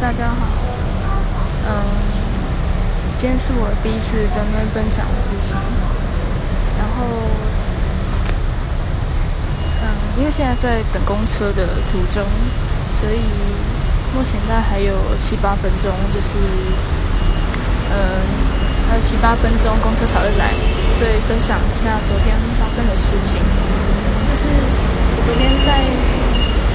[0.00, 0.46] 大家好。
[1.66, 1.84] 嗯，
[3.16, 5.56] 今天是我第一次在那边分享事情。
[6.76, 7.06] 然后，
[9.82, 9.86] 嗯，
[10.18, 12.22] 因为现在在等公车的途中，
[12.92, 13.20] 所以
[14.14, 16.34] 目前大概还有七八分钟，就是
[17.90, 17.96] 嗯，
[18.90, 20.52] 还有七八分钟公车才会来，
[20.98, 23.40] 所以分享一下昨天发生的事情。
[24.28, 24.48] 就是
[25.16, 25.80] 我昨天在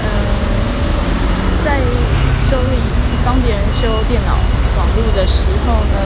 [0.04, 0.08] 嗯，
[1.66, 1.80] 在
[2.50, 2.80] 修理。
[3.26, 4.33] 帮别人修电脑
[5.00, 5.98] 网络的时候呢，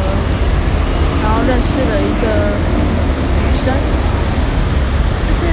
[1.24, 2.28] 然后认识了一个
[3.42, 3.74] 女生，
[5.28, 5.46] 就是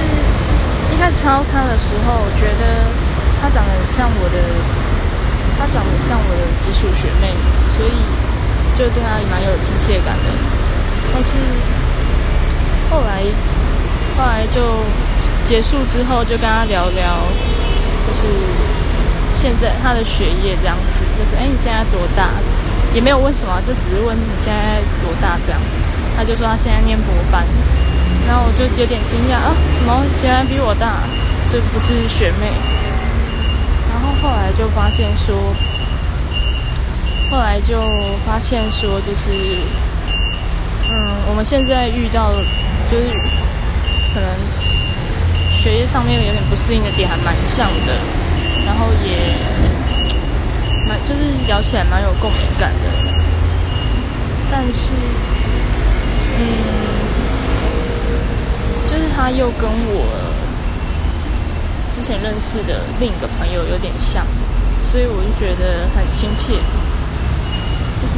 [0.93, 2.85] 一开始看到她的时候，觉得
[3.41, 4.37] 她长得像我的，
[5.57, 7.33] 她长得像我的直属学妹，
[7.75, 8.05] 所以
[8.77, 10.29] 就对她蛮有亲切感的。
[11.11, 11.33] 但是
[12.91, 13.23] 后来，
[14.17, 14.85] 后来就
[15.43, 17.25] 结束之后，就跟她聊聊，
[18.05, 18.27] 就是。
[19.33, 22.29] 现在他的学业这样子，就是哎，你现在多大？
[22.93, 25.59] 也没有问什么，就只是问你现在多大这样。
[26.15, 27.45] 他就说他现在念博班，
[28.27, 31.01] 然后我就有点惊讶啊，什么原来比我大，
[31.51, 32.51] 就不是学妹。
[33.89, 35.55] 然后后来就发现说，
[37.31, 37.81] 后来就
[38.25, 39.31] 发现说，就是
[40.91, 42.33] 嗯，我们现在遇到
[42.91, 43.09] 就是
[44.13, 44.29] 可能
[45.61, 47.95] 学业上面有点不适应的点还蛮像的。
[48.65, 49.17] 然后也
[51.05, 52.89] 就是聊起来蛮有共鸣感的，
[54.51, 54.91] 但是，
[56.39, 56.43] 嗯，
[58.87, 60.05] 就是他又跟我
[61.93, 64.25] 之前认识的另一个朋友有点像，
[64.91, 66.53] 所以我就觉得很亲切。
[68.01, 68.15] 就是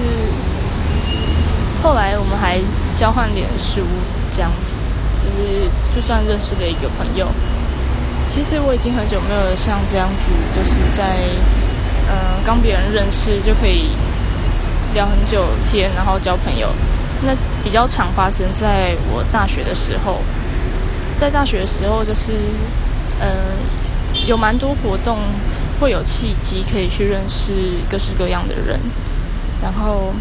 [1.83, 2.59] 后来我们还
[2.95, 3.81] 交换脸书
[4.35, 4.75] 这样子，
[5.21, 7.27] 就是就算认识了一个朋友。
[8.27, 11.17] 其实我已经很久没有像这样子，就是在
[12.09, 13.89] 嗯跟别人认识就可以
[14.93, 16.69] 聊很久天，然后交朋友。
[17.25, 20.21] 那比较常发生在我大学的时候，
[21.17, 22.33] 在大学的时候就是
[23.19, 23.27] 嗯
[24.27, 25.17] 有蛮多活动
[25.79, 27.53] 会有契机可以去认识
[27.89, 28.79] 各式各样的人，
[29.61, 30.13] 然后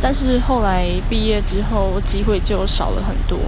[0.00, 3.38] 但是后来毕业之后机会就少了很多。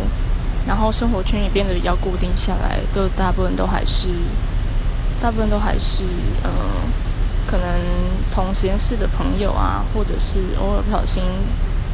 [0.66, 4.08] 然后生活圈也变得比较固定下来，都大部分都还是，
[5.20, 6.02] 大部分都还是
[6.44, 6.50] 嗯，
[7.46, 7.66] 可能
[8.32, 11.22] 同实验室的朋友啊，或者是偶尔不小心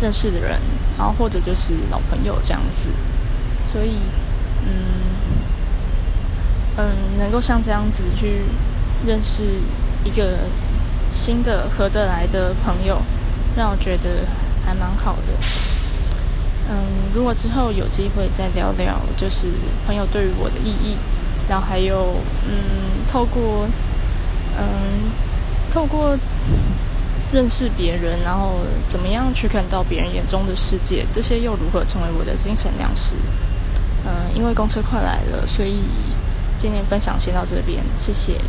[0.00, 0.60] 认识的人，
[0.96, 2.90] 然后或者就是老朋友这样子。
[3.70, 3.96] 所以，
[4.64, 4.70] 嗯
[6.76, 8.42] 嗯，能够像这样子去
[9.06, 9.42] 认识
[10.04, 10.38] 一个
[11.10, 13.00] 新的合得来的朋友，
[13.56, 14.26] 让我觉得
[14.64, 15.32] 还蛮好的。
[16.68, 16.76] 嗯，
[17.14, 19.46] 如果之后有机会再聊聊，就是
[19.86, 20.96] 朋友对于我的意义，
[21.48, 23.68] 然后还有嗯，透过
[24.58, 25.12] 嗯，
[25.76, 26.16] 透过
[27.30, 33.14] 认识别人，然后怎么样去看到别人眼中的世界，这些又如何成为我的精神粮食？
[34.06, 35.82] 嗯，因为公车快来了，所以
[36.56, 38.40] 今天分享先到这边，谢谢。